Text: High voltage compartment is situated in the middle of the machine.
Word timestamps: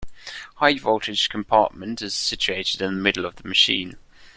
High 0.55 0.79
voltage 0.79 1.29
compartment 1.29 2.01
is 2.01 2.15
situated 2.15 2.81
in 2.81 2.95
the 2.95 2.99
middle 3.01 3.23
of 3.23 3.35
the 3.35 3.47
machine. 3.47 3.97